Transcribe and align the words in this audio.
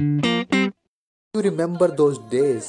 You 0.00 1.40
remember 1.40 1.90
those 1.90 2.18
days 2.18 2.64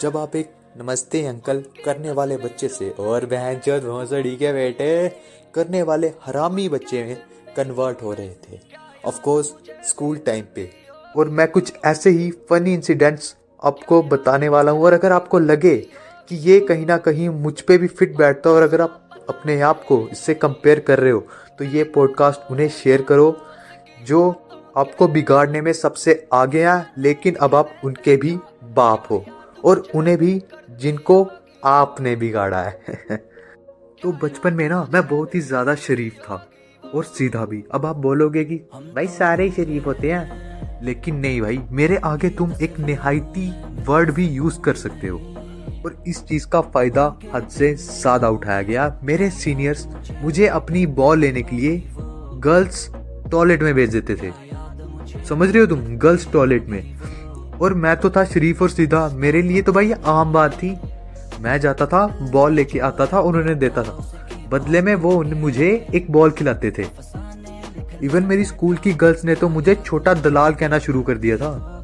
जब 0.00 0.16
आप 0.16 0.36
एक 0.36 0.52
नमस्ते 0.82 1.26
अंकल 1.26 1.64
करने 1.84 2.10
वाले 2.10 2.36
बच्चे 2.36 2.68
से 2.68 2.90
और 2.90 3.26
बहन 3.26 3.58
चौथ 3.58 3.80
भोसड़ी 3.80 4.36
के 4.36 4.52
बेटे 4.52 5.08
करने 5.54 5.82
वाले 5.82 6.12
हरामी 6.24 6.68
बच्चे 6.68 7.04
में 7.04 7.16
कन्वर्ट 7.56 8.02
हो 8.02 8.12
रहे 8.12 8.30
थे। 8.30 8.58
ऑफ़ 9.04 9.20
कोर्स 9.20 9.54
स्कूल 9.88 10.16
टाइम 10.16 10.44
पे। 10.54 10.70
और 11.16 11.28
मैं 11.28 11.48
कुछ 11.48 11.72
ऐसे 11.84 12.10
ही 12.10 12.30
फनी 12.30 12.74
इंसिडेंट्स 12.74 13.36
आपको 13.64 14.02
बताने 14.02 14.48
वाला 14.48 14.70
हूँ 14.70 14.82
और 14.82 14.92
अगर 14.92 15.12
आपको 15.12 15.38
लगे 15.38 15.76
कि 16.28 16.36
ये 16.36 16.60
कहीं 16.60 16.86
ना 16.86 16.98
कहीं 16.98 17.28
मुझ 17.28 17.60
पे 17.60 17.78
भी 17.78 17.86
फिट 17.86 18.16
बैठता 18.16 18.50
है 18.50 18.56
और 18.56 18.62
अगर 18.62 18.80
आप 18.80 19.10
अपने 19.28 19.60
आप 19.60 19.84
को 19.84 20.08
इससे 20.12 20.34
कंपेयर 20.34 20.80
कर 20.80 20.98
रहे 20.98 21.12
हो 21.12 21.26
तो 21.58 21.64
ये 21.64 21.84
पॉडकास्ट 21.84 22.50
उन्हें 22.50 22.68
शेयर 22.68 23.02
करो, 23.02 23.36
जो 24.04 24.46
आपको 24.76 25.08
बिगाड़ने 25.08 25.60
में 25.60 25.72
सबसे 25.72 26.28
आगे 26.32 26.64
हैं 26.64 26.92
लेकिन 26.98 27.34
अब 27.34 27.54
आप 27.54 27.70
उनके 27.84 28.16
भी 28.16 28.38
बाप 28.64 29.04
हो 29.10 29.24
और 29.64 29.82
उन्हें 29.94 30.18
भी 30.18 30.42
जिनको 30.70 31.30
आपने 31.64 32.16
बिगाड़ा 32.16 32.62
है। 32.62 32.72
तो 34.02 34.12
बचपन 34.12 34.54
में 34.54 34.68
ना, 34.68 34.88
मैं 34.92 35.08
बहुत 35.08 35.34
ही 35.34 35.40
ज़्यादा 35.40 35.74
शरीफ 35.74 36.14
था 36.14 36.50
और 36.94 37.04
सीधा 37.04 37.44
भी। 37.44 37.64
अब 37.72 37.86
आप 37.86 37.96
बोलोगे 37.96 38.44
कि, 38.44 38.56
भाई, 38.74 39.06
सारे 39.06 39.44
ही 39.44 39.50
शरीफ 39.50 39.86
होते 39.86 40.12
हैं। 40.12 40.50
लेकिन 40.84 41.16
नहीं 41.16 41.40
भाई, 41.40 41.60
मेरे 41.70 41.96
आगे 41.96 42.28
तुम 42.28 42.52
एक 42.62 42.78
निहायती 42.78 43.64
वर्ड 43.88 44.10
भी 44.10 44.28
यूज़ 44.28 44.60
कर 44.60 44.74
सकते 44.74 45.06
हो। 45.06 45.18
और 45.86 46.04
इस 46.06 46.24
चीज़ 46.24 46.46
का 46.46 46.60
फ़ायदा 46.60 47.18
हद 47.34 47.48
से 47.48 47.74
ज़्यादा 47.74 48.28
उठाया 48.28 48.62
गया। 48.62 49.00
मेरे 49.02 49.30
सीनियर्स 49.30 49.88
मुझे 50.22 50.46
अपनी 50.46 50.86
बॉल 50.86 51.18
लेने 51.18 51.42
के 51.42 51.56
लिए 51.56 51.82
गर्ल्स 52.40 52.90
टॉयलेट 53.30 53.62
में 53.62 53.74
भेज 53.74 53.96
देते 53.96 54.14
थे। 54.14 54.49
समझ 55.28 55.48
रहे 55.50 55.60
हो 55.60 55.66
तुम 55.66 55.80
गर्ल्स 55.98 56.26
टॉयलेट 56.32 56.68
में। 56.68 57.58
और 57.60 57.74
मैं 57.74 57.96
तो 57.96 58.10
था 58.10 58.24
शरीफ 58.24 58.62
और 58.62 58.70
सीधा, 58.70 59.08
मेरे 59.14 59.42
लिए 59.42 59.62
तो 59.62 59.72
भाई 59.72 59.92
आम 59.92 60.32
बात 60.32 60.54
थी। 60.54 60.76
मैं 61.40 61.58
जाता 61.60 61.86
था 61.86 62.06
बॉल 62.32 62.52
लेके 62.52 62.78
आता 62.78 63.06
था 63.06 63.20
और 63.20 63.36
उन्हें 63.36 63.58
देता 63.58 63.82
था। 63.82 63.98
बदले 64.50 64.80
में 64.82 64.94
वो 64.94 65.22
मुझे 65.24 65.68
एक 65.94 66.10
बॉल 66.10 66.30
खिलाते 66.30 66.70
थे। 66.70 66.86
इवन 68.02 68.22
मेरी 68.22 68.44
स्कूल 68.44 68.76
की 68.76 68.92
गर्ल्स 68.94 69.24
ने 69.24 69.34
तो 69.34 69.48
मुझे 69.48 69.74
छोटा 69.76 70.14
दलाल 70.16 70.54
कहना 70.54 70.78
शुरू 70.78 71.02
कर 71.02 71.18
दिया 71.18 71.36
था। 71.36 71.76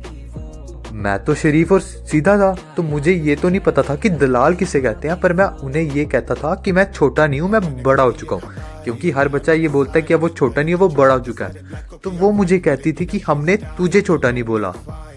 मैं 0.95 1.19
तो 1.25 1.35
शरीफ 1.35 1.73
और 1.73 1.81
सीधा 1.81 2.37
था 2.39 2.55
तो 2.77 2.83
मुझे 2.83 3.13
ये 3.13 3.35
तो 3.37 3.49
नहीं 3.49 3.61
पता 3.61 3.83
था 3.83 3.95
कि 3.97 4.11
दलाल 4.11 4.55
किसे 4.55 4.81
कहते 4.81 5.09
हैं, 5.09 5.21
पर 5.21 5.33
मैं 5.33 5.45
उन्हें 5.45 5.83
ये 5.85 6.05
कहता 6.05 6.35
था 6.35 6.55
कि 6.55 6.73
मैं 6.73 6.91
छोटा 6.93 7.27
नहीं 7.27 7.41
हूँ, 7.41 7.51
मैं 7.51 7.83
बड़ा 7.83 8.03
हो 8.03 8.13
चुका 8.13 8.37
हूँ। 8.37 8.53
क्योंकि 8.87 9.11
हर 9.11 9.29
बच्चा 9.29 9.53
ये 9.53 9.69
बोलता 9.69 9.93
है 9.97 10.03
कि 10.03 10.15
अब 10.15 10.21
वो 10.21 10.29
छोटा 10.29 10.63
नहीं 10.63 10.75
है, 10.75 10.79
वो 10.79 10.89
बड़ा 10.89 11.15
हो 11.15 11.21
चुका 11.21 11.47
है। 11.47 11.81
तो 12.05 12.11
वो 12.11 12.31
मुझे 12.31 12.59
कहती 12.59 12.93
थी 12.93 13.07
कि 13.07 13.19
हमने 13.19 13.57
तुझे 13.57 14.01
छोटा 14.01 14.31
नहीं 14.31 14.43
बोला। 14.43 14.71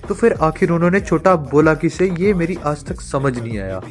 तो 0.07 0.13
फिर 0.13 0.33
आखिर 0.33 0.71
उन्होंने 0.71 0.99
छोटा 0.99 1.35
बोला 1.51 1.73
किसे? 1.73 2.09
ये 2.19 2.33
मेरी 2.33 2.57
आज 2.65 2.83
तक 2.85 3.01
समझ 3.01 3.37
नहीं 3.39 3.59
आया। 3.59 3.81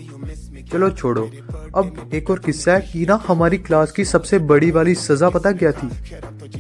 चलो 0.72 0.90
छोड़ो। 0.90 1.30
अब 1.76 2.10
एक 2.14 2.30
और 2.30 2.38
किस्सा 2.38 2.72
है 2.72 2.80
कि 2.80 3.06
ना, 3.06 3.24
हमारी 3.28 3.58
क्लास 3.58 3.92
की 3.92 4.04
सबसे 4.04 4.38
बड़ी 4.38 4.70
वाली 4.70 4.94
सजा 4.94 5.30
पता 5.30 5.52
क्या 5.52 5.72
थी? 5.72 5.90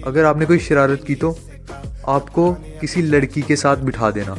अगर 0.06 0.24
आपने 0.24 0.46
कोई 0.46 0.58
शरारत 0.58 1.04
की 1.06 1.14
तो? 1.14 1.38
आपको 2.08 2.52
किसी 2.80 3.02
लड़की 3.02 3.42
के 3.42 3.56
साथ 3.56 3.76
बिठा 3.76 4.10
देना। 4.10 4.36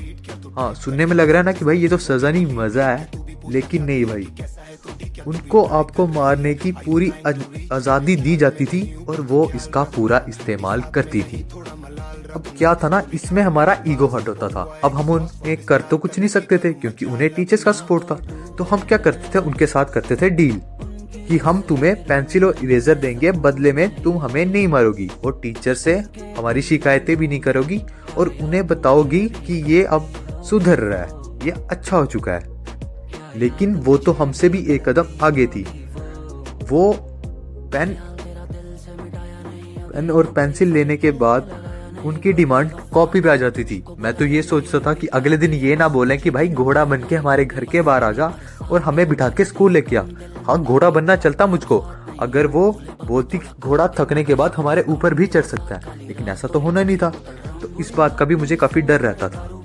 हाँ 0.55 0.73
सुनने 0.73 1.05
में 1.05 1.15
लग 1.15 1.29
रहा 1.29 1.37
है 1.37 1.45
ना 1.45 1.51
कि 1.51 1.65
भाई 1.65 1.77
ये 1.77 1.87
तो 1.87 1.97
सजा 1.97 2.31
नहीं, 2.31 2.45
मज़ा 2.55 2.87
है। 2.87 3.09
लेकिन 3.49 3.83
नहीं 3.83 4.05
भाई। 4.05 4.27
उनको 5.27 5.63
आपको 5.63 6.07
मारने 6.07 6.53
की 6.53 6.71
पूरी 6.75 7.11
आज़ादी 7.73 8.15
दी 8.15 8.35
जाती 8.37 8.65
थी 8.65 8.81
और 9.09 9.21
वो 9.21 9.49
इसका 9.55 9.83
पूरा 9.95 10.25
इस्तेमाल 10.29 10.81
करती 10.95 11.21
थी। 11.23 11.45
अब 12.35 12.43
क्या 12.57 12.73
था 12.75 12.89
ना, 12.89 13.01
इसमें 13.13 13.41
हमारा 13.41 13.77
ईगो 13.87 14.07
हट 14.07 14.27
होता 14.27 14.47
था। 14.47 14.61
अब 14.83 14.95
हम 14.95 15.09
उन्हें 15.09 15.55
कर 15.65 15.81
तो 15.81 15.97
कुछ 15.97 16.19
नहीं 16.19 16.29
सकते 16.29 16.57
थे, 16.57 16.73
क्योंकि 16.73 17.05
उन्हें 17.05 17.29
टीचर्स 17.29 17.63
का 17.63 17.71
सपोर्ट 17.71 18.03
था। 18.03 18.15
तो 18.57 18.63
हम 18.63 18.79
क्या 18.79 18.97
करते 18.97 19.31
थे, 19.35 19.39
उनके 19.39 19.65
साथ 19.65 19.85
करते 19.85 20.15
थे 20.15 20.29
डील, 20.29 20.59
कि 21.27 21.37
हम 21.37 21.61
तुम्हें 21.61 21.95
पेंसिल 22.05 22.45
और 22.45 22.55
इरेजर 22.63 22.95
देंगे, 22.95 23.31
बदले 23.31 23.73
में 23.73 24.01
तुम 24.03 24.17
हमें 24.17 24.45
नहीं 24.45 24.67
मारोगी। 24.67 25.09
और 25.25 25.39
टीचर 25.43 25.73
से 25.73 25.95
हमारी 26.37 26.61
शिकायतें 26.61 27.15
भी 27.17 27.27
नहीं 27.27 27.39
करोगी, 27.39 27.81
और 28.17 28.33
उन्हें 28.41 28.65
बताओगी 28.67 29.27
कि 29.37 29.61
ये 29.73 29.83
अब 29.83 30.13
सुधर 30.49 30.79
रहा 30.79 30.99
है, 30.99 31.09
ये 31.45 31.51
अच्छा 31.71 31.97
हो 31.97 32.05
चुका 32.05 32.31
है। 32.31 32.58
लेकिन 33.35 33.75
वो 33.77 33.97
तो 33.97 34.11
हमसे 34.11 34.49
भी 34.49 34.65
एक 34.65 34.87
कदम 34.89 35.25
आगे 35.25 35.47
थी। 35.47 35.65
वो 36.69 36.91
पेन 37.73 37.95
पेन 39.89 40.11
और 40.11 40.25
पेंसिल 40.25 40.71
लेने 40.73 40.97
के 40.97 41.11
बाद 41.13 41.51
उनकी 42.05 42.33
डिमांड 42.33 42.71
कॉपी 42.93 43.21
पे 43.21 43.29
आ 43.29 43.35
जाती 43.35 43.63
थी। 43.63 43.83
मैं 43.99 44.13
तो 44.13 44.25
ये 44.25 44.41
सोचता 44.41 44.79
था 44.79 44.93
कि 44.93 45.07
अगले 45.07 45.37
दिन 45.37 45.53
ये 45.53 45.75
ना 45.75 45.87
बोले 45.87 46.17
कि 46.17 46.29
भाई 46.29 46.47
घोड़ा 46.49 46.85
बन 46.85 47.03
के 47.09 47.15
हमारे 47.15 47.45
घर 47.45 47.65
के 47.65 47.81
बाहर 47.81 48.03
आ 48.03 48.11
जा 48.11 48.31
और 48.71 48.81
हमें 48.81 49.07
बिठा 49.09 49.29
के 49.29 49.45
स्कूल 49.45 49.71
लेके 49.71 49.95
आ 49.95 50.03
हाँ 50.43 50.61
घोड़ा 50.63 50.89
बनना 50.89 51.15
चलता 51.15 51.47
मुझको। 51.47 51.79
अगर 52.19 52.47
वो 52.47 52.71
बोलती 53.05 53.39
घोड़ा 53.59 53.87
थकने 53.99 54.23
के 54.23 54.35
बाद 54.35 54.53
हमारे 54.55 54.83
ऊपर 54.89 55.13
भी 55.13 55.25
चढ़ 55.27 55.41
सकता 55.41 55.75
है, 55.75 56.07
लेकिन 56.07 56.27
ऐसा 56.27 56.47
तो 56.47 56.59
होना 56.59 56.83
नहीं 56.83 56.97
था। 56.97 57.09
तो 57.61 57.69
इस 57.79 57.91
बात 57.97 58.17
का 58.19 58.25
भी 58.25 58.35
मुझे 58.35 58.55
काफ़ी 58.55 58.81
डर 58.81 59.01
रहता 59.01 59.29
था। 59.29 59.58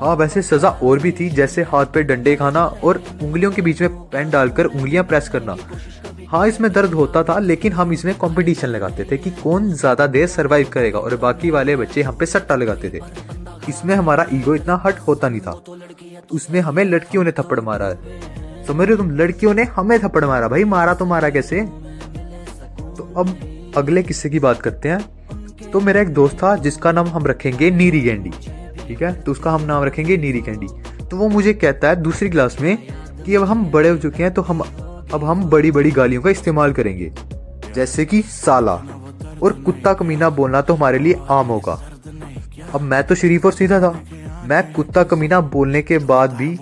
हाँ 0.00 0.14
वैसे 0.16 0.42
सजा 0.42 0.68
और 0.68 0.98
भी 0.98 1.10
थी, 1.12 1.28
जैसे 1.30 1.62
हाथ 1.62 1.86
पे 1.94 2.02
डंडे 2.02 2.34
खाना 2.36 2.64
और 2.64 3.02
उंगलियों 3.22 3.50
के 3.52 3.62
बीच 3.62 3.80
में 3.82 3.90
पेन 4.10 4.30
डालकर 4.30 4.66
उंगलियाँ 4.66 5.04
प्रेस 5.04 5.28
करना। 5.28 5.56
हाँ 6.28 6.46
इसमें 6.48 6.70
दर्द 6.72 6.92
होता 6.94 7.22
था, 7.22 7.38
लेकिन 7.38 7.72
हम 7.72 7.92
इसमें 7.92 8.14
कंपटीशन 8.14 8.68
लगाते 8.68 9.04
थे 9.04 9.16
कि 9.16 9.30
कौन 9.32 9.68
ज़्यादा 9.72 10.06
देर 10.06 10.26
सरवाइव 10.26 10.68
करेगा 10.72 10.98
और 10.98 11.16
बाकी 11.16 11.50
वाले 11.50 11.76
बच्चे 11.76 12.02
हम 12.02 12.16
पे 12.16 12.26
सट्टा 12.26 12.56
लगाते 12.56 12.90
थे। 12.90 13.00
इसमें 13.68 13.94
हमारा 13.94 14.26
ईगो 14.32 14.54
इतना 14.54 14.80
हट 14.86 14.98
होता 14.98 15.28
नहीं 15.28 15.40
था। 15.40 15.52
उसमें 16.32 16.60
हमें 16.60 16.84
लड़कियों 16.84 17.24
ने 17.24 17.32
थप्पड़ 17.32 17.60
मारा 17.60 17.90
समझ 18.66 18.86
रहे 18.86 18.90
हो 18.90 18.96
तुम? 18.96 19.10
लड़कियों 19.10 19.54
ने 19.54 19.62
हमें 19.76 19.98
थप्पड़ 20.00 20.24
मारा। 20.24 20.48
भाई, 20.48 20.64
मारा 20.64 20.94
तो 20.94 21.06
मारा 21.06 21.30
कैसे? 21.30 21.60
तो 22.96 23.12
अब 23.16 23.72
अगले 23.76 24.02
किस्से 24.02 24.30
की 24.30 24.38
बात 24.38 24.60
करते 24.62 24.88
हैं। 24.88 25.70
तो 25.70 25.80
मेरा 25.80 26.00
एक 26.00 26.08
दोस्त 26.08 26.36
था, 26.36 26.54
जिसका 26.56 26.92
नाम 26.92 27.08
हम 27.08 27.26
रखेंगे 27.26 27.70
नीरी 27.70 28.00
गेंडी। 28.00 28.32
ठीक 28.90 29.02
है? 29.02 29.12
तो 29.14 29.32
उसका 29.32 29.50
हम 29.50 29.62
नाम 29.62 29.82
रखेंगे 29.84 30.16
नीरी 30.16 30.40
कैंडी। 30.40 30.66
तो 31.04 31.16
वो 31.16 31.28
मुझे 31.28 31.52
कहता 31.54 31.88
है 31.88 31.96
दूसरी 31.96 32.28
क्लास 32.28 32.56
में 32.60 32.76
कि 33.24 33.34
अब 33.34 33.42
हम 33.44 33.64
बड़े 33.70 33.88
हो 33.88 33.96
चुके 33.96 34.22
हैं 34.22 34.32
तो 34.34 34.42
हम, 34.42 34.60
अब 35.14 35.24
हम 35.24 35.44
बड़ी 35.44 35.70
बड़ी 35.70 35.90
गालियों 35.90 36.22
का 36.22 36.30
इस्तेमाल 36.30 36.72
करेंगे। 36.72 37.12
जैसे 37.74 38.04
कि 38.04 38.22
साला। 38.22 38.74
और 39.42 39.52
कुत्ता 39.62 39.92
कमीना 39.92 40.30
बोलना 40.30 40.60
तो 40.60 40.74
हमारे 40.74 40.98
लिए 40.98 41.20
आम 41.30 41.46
होगा। 41.46 41.78
अब 42.74 42.80
मैं 42.80 43.02
तो 43.04 43.14
शरीफ 43.14 43.46
और 43.46 43.52
सीधा 43.52 43.80
था। 43.80 43.90
मैं 44.48 44.62
कुत्ता 44.72 45.02
कमीना 45.02 45.40
बोलने 45.40 45.82
के 45.82 45.98
बाद 46.00 46.32
भी 46.32 46.56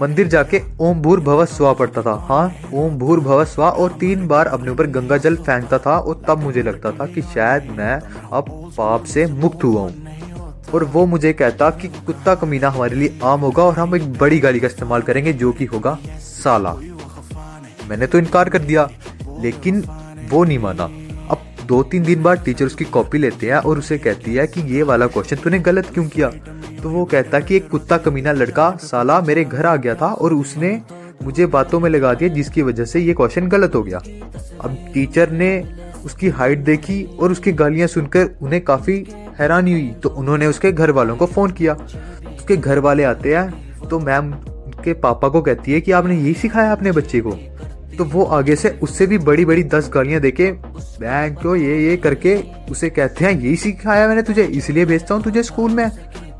मंदिर 0.00 0.28
जाके 0.28 0.60
ओम 0.80 1.00
भूर 1.02 1.20
भव 1.20 1.44
स्वा 1.46 1.72
पढ़ता 1.72 2.02
था। 2.02 2.14
हाँ 2.28 2.70
ओम 2.74 2.96
भूर 2.98 3.20
भव 3.20 3.44
स्वा 3.44 3.70
और 3.70 3.96
तीन 4.00 4.26
बार 4.28 4.46
अपने 4.46 4.70
ऊपर 4.70 4.86
गंगा 4.90 5.16
जल 5.16 5.36
फेंकता 5.38 5.78
था 5.78 5.98
और 5.98 6.22
तब 6.28 6.42
मुझे 6.42 6.62
लगता 6.62 6.90
था 6.90 7.06
कि 7.06 7.22
शायद 7.24 7.70
मैं 7.78 7.94
अब 8.32 8.50
पाप 8.78 9.04
से 9.04 9.26
मुक्त 9.26 9.64
हुआ 9.64 9.80
हूँ। 9.80 10.03
और 10.74 10.84
वो 10.84 11.04
मुझे 11.06 11.32
कहता 11.32 11.70
कि 11.70 11.88
कुत्ता 12.06 12.34
कमीना 12.34 12.68
हमारे 12.70 12.96
लिए 12.96 13.18
आम 13.24 13.40
होगा 13.40 13.62
और 13.62 13.74
हम 13.74 13.94
एक 13.96 14.12
बड़ी 14.12 14.38
गाली 14.38 14.60
का 14.60 14.66
इस्तेमाल 14.66 15.02
करेंगे 15.02 15.32
जो 15.32 15.52
कि 15.52 15.64
होगा 15.64 15.98
साला। 16.20 16.72
मैंने 17.88 18.06
तो 18.06 18.18
इनकार 18.18 18.48
कर 18.48 18.58
दिया, 18.58 18.88
लेकिन 19.40 19.82
वो 20.30 20.44
नहीं 20.44 20.58
माना। 20.58 20.84
अब 21.30 21.44
दो 21.66 21.82
तीन 21.82 22.02
दिन 22.02 22.22
बाद 22.22 22.42
टीचर 22.44 22.66
उसकी 22.66 22.84
कॉपी 22.84 23.18
लेते 23.18 23.46
हैं 23.46 23.56
और 23.56 23.78
उसे 23.78 23.98
कहती 23.98 24.34
है 24.34 24.46
कि 24.46 24.60
ये 24.74 24.82
वाला 24.82 25.06
क्वेश्चन 25.06 25.36
तूने 25.36 25.58
गलत 25.58 25.90
क्यों 25.94 26.06
किया? 26.08 26.28
तो 26.82 26.90
वो 26.90 27.04
कहता 27.04 27.40
कि 27.40 27.56
एक 27.56 27.68
कुत्ता 27.68 27.96
कमीना 27.98 28.32
लड़का, 28.32 28.70
साला, 28.82 29.20
मेरे 29.20 29.44
घर 29.44 29.66
आ 29.66 29.76
गया 29.76 29.94
था 29.94 30.06
और 30.06 30.34
उसने 30.34 30.80
मुझे 31.22 31.46
बातों 31.46 31.80
में 31.80 31.88
लगा 31.90 32.12
दिया 32.14 32.34
जिसकी 32.34 32.62
वजह 32.62 32.84
से 32.84 33.00
ये 33.00 33.12
क्वेश्चन 33.14 33.48
गलत 33.48 33.74
हो 33.74 33.82
गया। 33.82 33.98
अब 34.60 34.76
टीचर 34.94 35.30
ने 35.30 35.50
उसकी 36.04 36.28
हाइट 36.28 36.58
देखी 36.58 37.02
और 37.20 37.32
उसकी 37.32 37.52
गालियाँ 37.52 37.88
सुनकर 37.88 38.30
उन्हें 38.42 38.60
काफ़ी 38.64 38.96
हैरानी 39.40 39.72
हुई 39.72 39.88
तो 40.02 40.08
उन्होंने 40.08 40.46
उसके 40.46 40.72
घर 40.72 40.90
वालों 40.90 41.16
को 41.16 41.26
फ़ोन 41.26 41.50
किया। 41.50 41.74
उसके 41.74 42.56
घर 42.56 42.78
वाले 42.78 43.04
आते 43.04 43.34
हैं 43.34 43.88
तो 43.88 43.98
मैम 44.00 44.30
के 44.84 44.92
पापा 44.92 45.28
को 45.28 45.42
कहती 45.42 45.72
है 45.72 45.80
कि 45.80 45.92
आपने 45.92 46.16
यही 46.16 46.34
सिखाया 46.34 46.72
अपने 46.72 46.92
बच्चे 46.92 47.20
को। 47.20 47.30
तो 47.98 48.04
वो 48.04 48.24
आगे 48.34 48.56
से 48.56 48.68
उससे 48.82 49.06
भी 49.06 49.18
बड़ी 49.20 49.44
बड़ी 49.44 49.62
दस 49.64 49.90
गालियाँ 49.94 50.20
देके 50.20 50.50
बैंक 50.52 51.38
को 51.42 51.54
ये 51.56 51.78
ये 51.84 51.96
करके 51.96 52.36
उसे 52.70 52.90
कहते 52.90 53.24
हैं, 53.24 53.32
यही 53.32 53.56
सिखाया 53.56 54.08
मैंने 54.08 54.22
तुझे, 54.22 54.42
इसलिए 54.42 54.84
भेजता 54.84 55.14
हूँ 55.14 55.22
तुझे 55.22 55.42
स्कूल 55.42 55.70
में। 55.70 55.90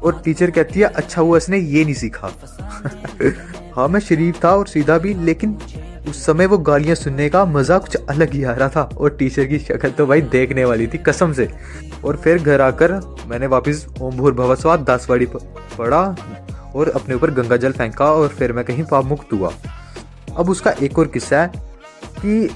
और 0.03 0.21
टीचर 0.25 0.51
कहती 0.51 0.81
है 0.81 0.87
अच्छा 0.87 1.23
हुआ, 1.23 1.37
इसने 1.37 1.59
ये 1.59 1.85
नहीं 1.85 1.95
सीखा। 1.95 2.31
हाँ 3.77 3.87
मैं 3.89 4.01
शरीफ 4.01 4.45
था 4.45 4.51
और 4.51 4.67
सीधा 4.67 4.99
भी, 4.99 5.15
लेकिन 5.15 5.57
उस 6.09 6.25
समय 6.25 6.47
वो 6.47 6.59
गालियाँ 6.61 6.95
सुनने 6.95 7.29
का 7.29 7.45
मज़ा 7.47 7.79
कुछ 7.79 7.97
अलग 7.97 8.33
ही 8.33 8.43
आ 8.45 8.53
रहा 8.53 8.69
था 8.69 8.83
और 8.83 9.11
टीचर 9.11 9.45
की 9.47 9.59
शक्ल 9.59 9.91
तो 9.91 10.07
भाई 10.07 10.21
देखने 10.23 10.65
वाली 10.65 10.87
थी 10.87 10.99
कसम 10.99 11.33
से। 11.33 11.49
और 12.05 12.17
फिर 12.17 12.39
घर 12.39 12.61
आकर 12.61 12.93
मैंने 13.29 13.47
वापस 13.49 13.87
ओम 14.01 14.17
भूर 14.17 14.35
भवस्वाद 14.35 14.81
दासवाड़ी 14.81 15.27
पढ़ा 15.27 16.05
और 16.75 16.89
अपने 16.91 17.15
ऊपर 17.15 17.31
गंगा 17.33 17.57
जल 17.57 17.73
फेंका 17.73 18.11
और 18.13 18.29
फिर 18.29 18.53
मैं 18.53 18.65
कहीं 18.65 18.85
पाप 18.85 19.05
मुक्त 19.05 19.33
हुआ। 19.33 19.53
अब 20.37 20.51
उसका 20.51 20.71
एक 20.83 20.99
और 20.99 21.07
किस्सा 21.09 21.41
है 21.43 21.53
कि 22.17 22.47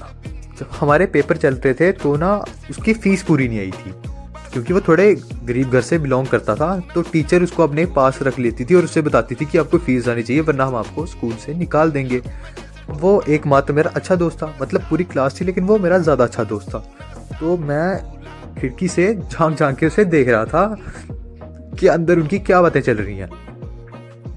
जब 0.59 0.69
हमारे 0.71 1.05
पेपर 1.07 1.37
चलते 1.37 1.73
थे 1.73 1.91
तो 1.93 2.15
ना 2.17 2.35
उसकी 2.69 2.93
फ़ीस 2.95 3.23
पूरी 3.23 3.47
नहीं 3.47 3.59
आई 3.59 3.71
थी, 3.71 3.91
क्योंकि 4.53 4.73
वो 4.73 4.81
थोड़े 4.87 5.13
गरीब 5.43 5.69
घर 5.69 5.81
से 5.81 5.99
बिलोंग 5.99 6.27
करता 6.27 6.55
था 6.55 6.79
तो 6.93 7.01
टीचर 7.03 7.43
उसको 7.43 7.63
अपने 7.63 7.85
पास 7.95 8.19
रख 8.23 8.39
लेती 8.39 8.65
थी 8.65 8.75
और 8.75 8.83
उससे 8.83 9.01
बताती 9.01 9.35
थी 9.35 9.45
कि 9.45 9.57
आपको 9.57 9.77
फ़ीस 9.77 10.07
आनी 10.07 10.23
चाहिए, 10.23 10.41
वरना 10.41 10.65
हम 10.65 10.75
आपको 10.75 11.05
स्कूल 11.05 11.33
से 11.35 11.53
निकाल 11.55 11.91
देंगे। 11.91 12.21
वो 12.91 13.21
एक 13.29 13.45
मात्र 13.47 13.73
मेरा 13.73 13.91
अच्छा 13.95 14.15
दोस्त 14.15 14.37
था। 14.43 14.55
मतलब 14.61 14.81
पूरी 14.89 15.03
क्लास 15.03 15.39
थी, 15.41 15.45
लेकिन 15.45 15.63
वो 15.63 15.77
मेरा 15.77 15.97
ज़्यादा 15.97 16.23
अच्छा 16.23 16.43
दोस्त 16.43 16.69
था। 16.69 16.79
तो 17.39 17.57
मैं 17.57 18.55
खिड़की 18.55 18.87
से 18.87 19.13
झाँक 19.15 19.57
झाँक 19.57 19.77
के 19.77 19.87
उसे 19.87 20.05
देख 20.05 20.27
रहा 20.27 20.45
था 20.45 20.75
कि 21.79 21.87
अंदर 21.87 22.19
उनकी 22.19 22.39
क्या 22.39 22.61
बातें 22.61 22.81
चल 22.81 22.97
रही 22.97 23.17
हैं। 23.17 23.29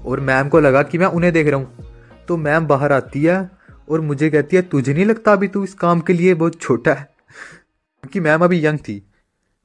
और 0.01 0.19
मैम 0.19 0.49
को 0.49 0.59
लगा 0.59 0.83
कि 0.83 0.97
मैं 0.97 1.07
उन्हें 1.07 1.31
देख 1.33 1.47
रहा 1.47 1.59
हूँ। 1.59 2.25
तो 2.27 2.37
मैम 2.37 2.67
बाहर 2.67 2.91
आती 2.91 3.23
है 3.23 3.49
और 3.89 4.01
मुझे 4.01 4.29
कहती 4.29 4.55
है, 4.55 4.61
तुझे 4.61 4.93
नहीं 4.93 5.05
लगता 5.05 5.33
अभी 5.33 5.47
तू 5.47 5.63
इस 5.63 5.73
काम 5.73 6.01
के 6.01 6.13
लिए 6.13 6.33
बहुत 6.33 6.61
छोटा 6.61 6.93
है? 6.93 7.07
क्योंकि 8.03 8.19
मैम 8.19 8.43
अभी 8.43 8.65
यंग 8.65 8.79
थी। 8.79 9.01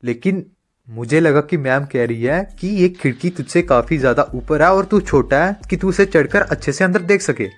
लेकिन 0.03 0.45
मुझे 0.89 1.21
लगा 1.21 1.41
कि 1.41 1.57
मैम 1.57 1.85
कह 1.85 2.05
रही 2.07 2.23
है 2.23 2.43
कि 2.61 2.69
ये 2.69 2.89
खिड़की 2.91 3.31
तुझसे 3.31 3.63
काफ़ी 3.63 3.99
ज़्यादा 3.99 4.31
ऊपर 4.35 4.63
है 4.63 4.73
और 4.73 4.85
तू 4.85 5.01
छोटा 5.01 5.45
है 5.45 5.59
कि 5.71 5.77
तू 5.77 5.89
उसे 5.89 6.07
चढ़कर 6.07 6.43
अच्छे 6.43 6.73
से 6.73 6.85
अंदर 6.85 7.03
देख 7.03 7.23
सके। 7.23 7.49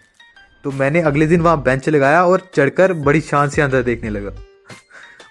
तो 0.64 0.70
मैंने 0.70 1.00
अगले 1.00 1.26
दिन 1.26 1.40
वहाँ 1.40 1.62
बेंच 1.62 1.88
लगाया 1.88 2.24
और 2.24 2.48
चढ़कर 2.54 2.92
बड़ी 2.92 3.20
शान 3.20 3.48
से 3.48 3.62
अंदर 3.62 3.82
देखने 3.82 4.10
लगा। 4.10 4.30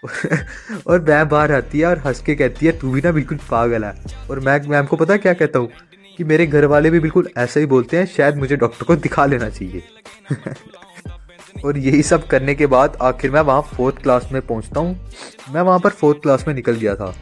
और 0.88 1.02
मैम 1.02 1.28
बाहर 1.30 1.52
आती 1.52 1.80
है 1.80 1.86
और 1.86 1.98
हंस 1.98 2.22
के 2.22 2.36
कहती 2.36 2.66
है, 2.66 2.72
तू 2.72 2.92
भी 2.92 3.02
ना 3.02 3.12
बिल्कुल 3.12 3.38
पागल 3.38 3.84
है। 3.84 3.96
और 4.32 4.40
मैं, 4.40 4.62
मैम 4.68 4.86
को 4.86 4.96
पता 4.96 5.18
क्या 5.18 5.34
कहता 5.34 5.60
हूँ? 5.60 5.70
कि 6.18 6.24
मेरे 6.24 6.48
घर 6.48 6.66
वाले 6.66 6.90
भी 6.90 7.00
बिल्कुल 7.00 7.30
ऐसा 7.38 7.60
ही 7.60 7.66
बोलते 7.66 7.98
हैं, 7.98 8.06
शायद 8.06 8.36
मुझे 8.36 8.56
डॉक्टर 8.56 8.86
को 8.86 8.96
दिखा 8.96 9.26
लेना 9.26 9.50
चाहिए। 9.50 9.84
और 11.66 11.78
यही 11.78 12.04
सब 12.04 12.28
करने 12.28 12.56
के 12.56 12.66
बाद 12.66 12.98
आखिर 13.02 13.32
मैं 13.32 13.42
वहाँ 13.42 13.62
फोर्थ 13.62 13.98
क्लास 13.98 14.30
में 14.32 14.42
पहुँचता 14.42 14.80
हूँ। 14.80 15.10
मैं 15.52 15.62
वहाँ 15.62 15.80
पर 15.80 15.90
फोर्थ 15.90 16.22
क्लास 16.22 16.46
में 16.48 16.56
निकल 16.56 16.72
गया 16.72 16.96
था। 16.96 17.16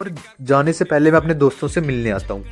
और 0.00 0.14
जाने 0.40 0.72
से 0.72 0.84
पहले 0.84 1.10
मैं 1.10 1.18
अपने 1.18 1.34
दोस्तों 1.34 1.68
से 1.68 1.80
मिलने 1.80 2.10
आता 2.10 2.34
हूँ। 2.34 2.44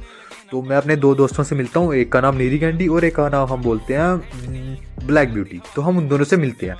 तो 0.50 0.62
मैं 0.62 0.76
अपने 0.76 0.96
दो 0.96 1.14
दोस्तों 1.14 1.44
से 1.44 1.54
मिलता 1.54 1.80
हूँ, 1.80 1.94
एक 1.94 2.12
का 2.12 2.20
नाम 2.20 2.36
नीरी 2.36 2.58
कैंडी 2.58 2.88
और 2.88 3.04
एक 3.04 3.16
का 3.16 3.28
नाम 3.28 3.48
हम 3.48 3.62
बोलते 3.62 3.94
हैं 3.94 4.67
ब्लैक 5.08 5.32
ब्यूटी 5.32 5.60
तो 5.74 5.82
हम 5.82 5.98
उन 5.98 6.08
दोनों 6.08 6.24
से 6.24 6.36
मिलते 6.36 6.66
हैं। 6.66 6.76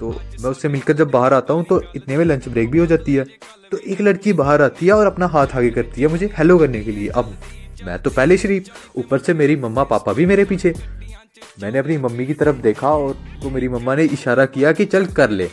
तो 0.00 0.10
मैं 0.10 0.50
उससे 0.50 0.68
मिलकर 0.68 0.92
जब 0.92 1.10
बाहर 1.10 1.34
आता 1.34 1.54
हूँ 1.54 1.64
तो 1.64 1.80
इतने 1.96 2.16
में 2.16 2.24
लंच 2.24 2.48
ब्रेक 2.48 2.70
भी 2.70 2.78
हो 2.78 2.86
जाती 2.86 3.14
है। 3.14 3.24
तो 3.72 3.78
एक 3.78 4.00
लड़की 4.00 4.32
बाहर 4.34 4.62
आती 4.62 4.86
है 4.86 4.92
और 4.92 5.06
अपना 5.06 5.26
हाथ 5.28 5.56
आगे 5.56 5.70
करती 5.70 6.02
है 6.02 6.08
मुझे 6.08 6.30
हेलो 6.38 6.58
करने 6.58 6.80
के 6.80 6.92
लिए। 6.92 7.08
अब 7.10 7.36
मैं 7.84 7.98
तो 7.98 8.10
पहले 8.10 8.36
शरीफ 8.38 8.96
ऊपर 8.96 9.18
से 9.18 9.34
मेरी 9.34 9.56
मम्मा 9.58 9.84
पापा 9.84 10.12
भी 10.12 10.26
मेरे 10.26 10.44
पीछे। 10.44 10.74
मैंने 11.62 11.78
अपनी 11.78 11.96
मम्मी 11.98 12.26
की 12.26 12.34
तरफ़ 12.34 12.56
देखा 12.62 12.88
और 12.88 13.16
तो 13.42 13.50
मेरी 13.50 13.68
मम्मा 13.68 13.94
ने 13.94 14.04
इशारा 14.06 14.46
किया 14.48 14.72
कि 14.72 14.84
चल 14.86 15.06
कर 15.08 15.30
ले। 15.30 15.46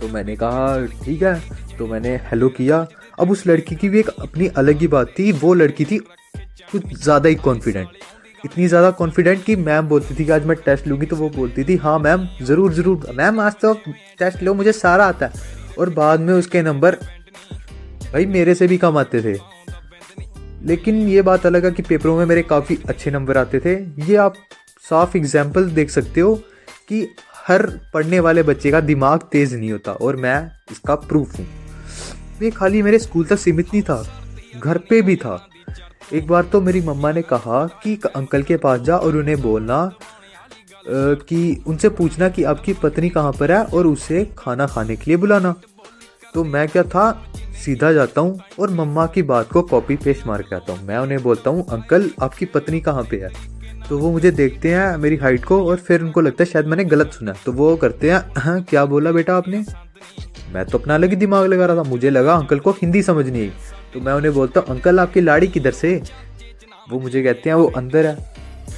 तो 0.00 0.08
मैंने 0.08 0.36
कहा, 0.36 0.86
ठीक 1.04 1.22
है। 1.22 1.40
तो 1.78 1.86
मैंने 1.86 2.14
हेलो 2.26 2.48
किया। 2.50 2.86
अब 3.18 3.30
उस 3.30 3.46
लड़की 3.46 3.76
की 3.76 3.88
भी 3.88 3.98
एक 4.00 4.08
अपनी 4.10 4.46
अलग 4.56 4.80
ही 4.80 4.86
बात 4.88 5.14
थी। 5.18 5.30
वो 5.34 5.54
लड़की 5.54 5.84
थी 5.84 5.98
कुछ 5.98 6.94
ज़्यादा 6.94 7.28
ही 7.28 7.34
कॉन्फिडेंट 7.36 7.88
इतनी 8.44 8.66
ज़्यादा 8.68 8.90
कॉन्फिडेंट 8.92 9.44
कि 9.44 9.56
मैम 9.56 9.88
बोलती 9.88 10.14
थी 10.14 10.24
कि 10.24 10.32
आज 10.32 10.44
मैं 10.46 10.56
टेस्ट 10.64 10.86
लूँगी 10.86 11.06
तो 11.06 11.16
वो 11.16 11.28
बोलती 11.30 11.64
थी 11.64 11.76
हाँ 11.76 11.98
मैम, 11.98 12.26
ज़रूर 12.42 12.72
ज़रूर, 12.72 13.06
मैम, 13.14 13.40
आज 13.40 13.54
तो 13.62 13.72
टेस्ट 14.18 14.42
लो, 14.42 14.54
मुझे 14.54 14.72
सारा 14.74 15.06
आता 15.06 15.26
है। 15.26 15.56
और 15.78 15.90
बाद 15.90 16.20
में 16.20 16.32
उसके 16.34 16.62
नंबर 16.62 16.96
भाई 18.04 18.26
मेरे 18.26 18.54
से 18.54 18.66
भी 18.66 18.78
कम 18.78 18.98
आते 18.98 19.22
थे। 19.22 19.36
लेकिन 20.62 20.96
ये 21.08 21.22
बात 21.22 21.46
अलग 21.46 21.64
है 21.64 21.70
कि 21.70 21.82
पेपरों 21.82 22.16
में 22.18 22.24
मेरे 22.26 22.42
काफ़ी 22.44 22.78
अच्छे 22.88 23.10
नंबर 23.10 23.38
आते 23.38 23.60
थे। 23.60 23.74
ये 24.02 24.16
आप 24.16 24.34
साफ़ 24.84 25.16
एग्ज़ाम्पल 25.16 25.70
देख 25.70 25.90
सकते 25.90 26.20
हो 26.20 26.34
कि 26.88 27.06
हर 27.46 27.66
पढ़ने 27.94 28.20
वाले 28.20 28.42
बच्चे 28.42 28.70
का 28.70 28.80
दिमाग 28.82 29.28
तेज़ 29.32 29.56
नहीं 29.56 29.70
होता 29.72 29.92
और 29.92 30.16
मैं 30.16 30.40
इसका 30.72 30.94
प्रूफ 30.94 31.38
हूँ। 31.38 31.46
ये 32.42 32.50
खाली 32.50 32.82
मेरे 32.82 32.98
स्कूल 32.98 33.24
तक 33.24 33.38
सीमित 33.38 33.66
नहीं 33.66 33.82
था, 33.82 34.04
घर 34.56 34.78
पे 34.90 35.00
भी 35.02 35.16
था। 35.16 35.36
एक 36.14 36.26
बार 36.26 36.44
तो 36.44 36.60
मेरी 36.60 36.80
मम्मा 36.80 37.10
ने 37.12 37.22
कहा 37.22 37.64
कि 37.82 37.98
अंकल 38.16 38.42
के 38.42 38.56
पास 38.56 38.80
जा 38.80 38.96
और 38.96 39.16
उन्हें 39.16 39.40
बोलना 39.42 39.90
कि 40.88 41.62
उनसे 41.66 41.88
पूछना 41.88 42.28
कि 42.28 42.44
आपकी 42.44 42.72
पत्नी 42.72 43.08
कहाँ 43.08 43.32
पर 43.32 43.52
है 43.52 43.62
और 43.64 43.86
उसे 43.86 44.24
खाना 44.38 44.66
खाने 44.66 44.96
के 44.96 45.10
लिए 45.10 45.16
बुलाना। 45.16 45.54
तो 46.34 46.44
मैं 46.44 46.66
क्या 46.68 46.82
था, 46.84 47.10
सीधा 47.64 47.92
जाता 47.92 48.20
हूँ 48.20 48.40
और 48.60 48.70
मम्मा 48.70 49.06
की 49.06 49.22
बात 49.22 49.50
को 49.52 49.62
कॉपी 49.64 49.96
पेस्ट 49.96 50.26
मार 50.26 50.42
के 50.42 50.56
आता 50.56 50.72
हूँ। 50.72 50.86
मैं 50.86 50.98
उन्हें 50.98 51.22
बोलता 51.22 51.50
हूँ, 51.50 51.66
अंकल, 51.66 52.10
आपकी 52.22 52.46
पत्नी 52.46 52.80
कहाँ 52.80 53.02
पे 53.10 53.16
है? 53.16 53.30
तो 53.88 53.98
वो 53.98 54.10
मुझे 54.12 54.30
देखते 54.30 54.72
हैं 54.74 54.96
मेरी 54.96 55.16
हाइट 55.16 55.44
को 55.44 55.62
और 55.64 55.76
फिर 55.78 56.02
उनको 56.02 56.20
लगता 56.20 56.44
है 56.44 56.50
शायद 56.50 56.66
मैंने 56.66 56.84
गलत 56.84 57.12
सुना 57.12 57.32
तो 57.44 57.52
वो 57.52 57.74
करते 57.76 58.10
हैं 58.10 58.20
हाँ 58.38 58.60
क्या 58.62 58.84
बोला 58.86 59.12
बेटा 59.12 59.36
आपने? 59.36 59.64
मैं 60.52 60.64
तो 60.66 60.78
अपना 60.78 60.94
अलग 60.94 61.10
ही 61.10 61.16
दिमाग 61.16 61.46
लगा 61.46 61.66
रहा 61.66 61.76
था। 61.76 61.88
मुझे 61.88 62.10
लगा 62.10 62.34
अंकल 62.34 62.58
को 62.58 62.70
हिंदी 62.72 63.02
समझ 63.02 63.26
नहीं 63.26 63.50
तो 63.94 64.00
मैं 64.00 64.12
उन्हें 64.12 64.34
बोलता 64.34 64.60
हूँ 64.60 64.68
अंकल, 64.68 65.00
आपकी 65.00 65.20
लाड़ी 65.20 65.48
किधर 65.48 65.70
से? 65.70 66.02
वो 66.90 67.00
मुझे 67.00 67.22
कहते 67.22 67.50
हैं, 67.50 67.56
वो 67.56 67.66
अंदर 67.76 68.06
है। 68.06 68.14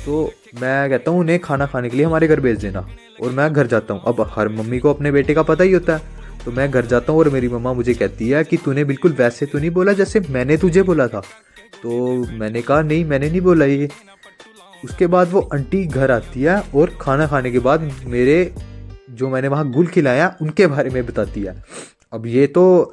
तो 0.04 0.32
मैं 0.60 0.90
कहता 0.90 1.10
हूँ, 1.10 1.20
उन्हें 1.20 1.38
खाना 1.38 1.66
खाने 1.66 1.88
के 1.90 1.96
लिए 1.96 2.06
हमारे 2.06 2.28
घर 2.28 2.40
भेज 2.40 2.58
देना 2.58 2.88
और 3.22 3.30
मैं 3.30 3.52
घर 3.52 3.66
जाता 3.66 3.94
हूँ। 3.94 4.02
अब 4.06 4.30
हर 4.30 4.48
मम्मी 4.48 4.78
को 4.78 4.94
अपने 4.94 5.12
बेटे 5.12 5.34
का 5.34 5.42
पता 5.42 5.64
ही 5.64 5.72
होता 5.72 5.96
है। 5.96 6.18
तो 6.44 6.52
मैं 6.52 6.70
घर 6.70 6.86
जाता 6.86 7.12
हूँ 7.12 7.20
और 7.20 7.28
मेरी 7.28 7.48
मम्मा 7.48 7.72
मुझे 7.72 7.94
कहती 7.94 8.28
है 8.28 8.44
कि, 8.44 8.56
तूने 8.56 8.84
बिल्कुल 8.84 9.12
वैसे 9.12 9.46
तो 9.46 9.58
नहीं 9.58 9.70
बोला 9.70 9.92
जैसे 9.92 10.20
मैंने 10.20 10.56
तुझे 10.56 10.82
बोला 10.82 11.08
था? 11.08 11.20
तो 11.82 12.16
मैंने 12.32 12.62
कहा, 12.62 12.82
नहीं, 12.82 13.04
मैंने 13.04 13.30
नहीं 13.30 13.40
बोला 13.40 13.64
ये। 13.64 13.88
उसके 14.84 15.06
बाद 15.06 15.30
वो 15.30 15.40
आंटी 15.54 15.84
घर 15.84 16.10
आती 16.10 16.42
है 16.42 16.60
और 16.74 16.96
खाना 17.00 17.26
खाने 17.26 17.50
के 17.50 17.58
बाद 17.58 17.90
मेरे 18.06 18.54
जो 19.10 19.28
मैंने 19.28 19.48
वहाँ 19.48 19.70
गुल 19.70 19.86
खिलाया, 19.86 20.36
उनके 20.42 20.66
बारे 20.66 20.90
में 20.90 21.06
बताती 21.06 21.42
है। 21.42 21.64
अब 22.12 22.26
ये 22.26 22.46
तो 22.46 22.92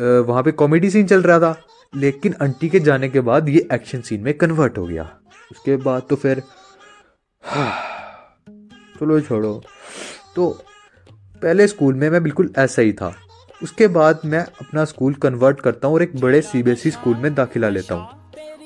वहाँ 0.00 0.42
पे 0.42 0.52
कॉमेडी 0.52 0.90
सीन 0.90 1.06
चल 1.06 1.22
रहा 1.22 1.38
था। 1.40 1.60
लेकिन 1.92 2.34
आंटी 2.42 2.68
के 2.68 2.80
जाने 2.80 3.08
के 3.08 3.20
बाद 3.20 3.48
ये 3.48 3.66
एक्शन 3.72 4.00
सीन 4.00 4.20
में 4.20 4.32
कन्वर्ट 4.34 4.78
हो 4.78 4.84
गया। 4.86 5.08
उसके 5.50 5.76
बाद 5.76 6.02
तो 6.10 6.16
फिर, 6.16 6.42
चलो 9.00 9.20
छोड़ो। 9.20 9.62
तो 10.36 10.48
पहले 11.42 11.66
स्कूल 11.66 11.94
में 11.94 12.08
मैं 12.10 12.22
बिल्कुल 12.22 12.52
ऐसा 12.58 12.82
ही 12.82 12.92
था। 12.92 13.12
उसके 13.62 13.86
बाद 13.88 14.20
मैं 14.24 14.40
अपना 14.40 14.84
स्कूल 14.84 15.14
कन्वर्ट 15.14 15.60
करता 15.60 15.88
हूँ 15.88 15.94
और 15.94 16.02
एक 16.02 16.16
बड़े 16.20 16.40
सीबीएसई 16.42 16.90
स्कूल 16.90 17.16
में 17.16 17.34
दाखिला 17.34 17.68
लेता 17.68 17.94
हूँ। 17.94 18.08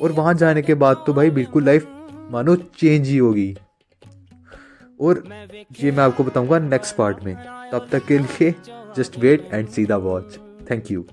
और 0.03 0.13
वहाँ 0.13 0.35
जाने 0.35 0.63
के 0.63 0.75
बाद 0.75 1.03
तो 1.07 1.13
भाई 1.13 1.31
बिल्कुल 1.31 1.65
लाइफ 1.65 1.87
मानो 2.31 2.57
चेंज 2.57 3.09
ही 3.09 3.17
होगी। 3.17 3.57
और 5.01 5.23
ये 5.81 5.91
मैं 5.93 6.05
आपको 6.05 6.25
बताऊँगा 6.25 6.59
नेक्स्ट 6.59 6.97
पार्ट 6.97 7.23
में। 7.25 7.35
तब 7.73 7.89
तक 7.93 8.07
के 8.07 8.19
लिए 8.19 8.55
just 8.97 9.19
wait 9.19 9.49
and 9.53 9.69
see 9.69 9.85
the 9.87 9.93
watch 9.93 10.39
thank 10.71 10.91
you 10.91 11.07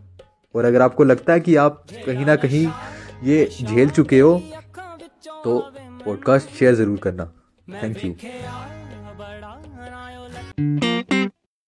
और 0.56 0.65
अगर 0.65 0.81
आपको 0.81 1.03
लगता 1.03 1.33
है 1.33 1.39
कि 1.39 1.56
आप 1.56 1.83
कहीं 2.06 2.25
ना 2.25 2.36
कहीं 2.36 2.68
ये 3.24 3.45
झेल 3.63 3.89
चुके 3.89 4.19
हो 4.19 4.38
तो 5.44 5.59
पॉडकास्ट 6.05 6.50
शेयर 6.50 6.75
ज़रूर 6.75 6.98
करना। 6.98 7.31
Thank 7.67 8.03
you 8.05 8.13